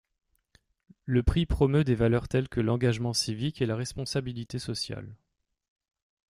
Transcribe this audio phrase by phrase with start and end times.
[1.05, 5.15] Le prix promeut des valeurs telles que l'engagement civique et la responsabilité sociale.